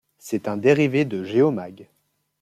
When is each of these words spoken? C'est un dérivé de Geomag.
C'est 0.17 0.47
un 0.47 0.57
dérivé 0.57 1.05
de 1.05 1.23
Geomag. 1.23 1.87